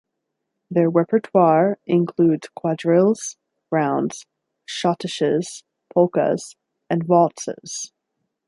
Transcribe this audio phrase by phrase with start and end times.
[0.71, 3.37] Their repertoire includes quadrilles,
[3.69, 4.25] rounds,
[4.67, 5.61] shottisches,
[5.93, 6.55] polkas,
[6.89, 7.91] and waltzes.